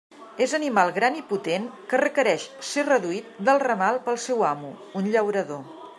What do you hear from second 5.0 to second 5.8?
un llaurador.